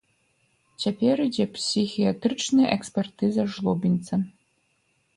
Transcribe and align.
Цяпер 0.85 1.15
ідзе 1.25 1.45
псіхіятрычная 1.59 2.67
экспертыза 2.79 3.41
жлобінца. 3.55 4.15